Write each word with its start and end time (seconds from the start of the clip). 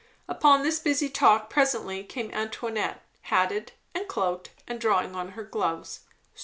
Upon 0.27 0.63
this 0.63 0.79
busy 0.79 1.09
talk 1.09 1.47
presently 1.47 2.03
came 2.03 2.31
Antoinette, 2.31 3.03
hatted 3.29 3.73
and 3.93 4.07
cloaked, 4.07 4.49
and 4.67 4.81
drawing 4.81 5.13
on 5.15 5.33
her 5.33 5.43
gloves. 5.43 6.05